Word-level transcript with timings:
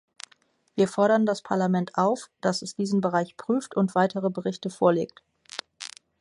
Wir 0.75 0.87
fordern 0.87 1.27
das 1.27 1.43
Parlament 1.43 1.95
auf, 1.95 2.31
dass 2.41 2.63
es 2.63 2.73
diesen 2.75 3.01
Bereich 3.01 3.37
prüft 3.37 3.75
und 3.77 3.93
weitere 3.93 4.31
Berichte 4.31 4.71
vorlegt. 4.71 5.21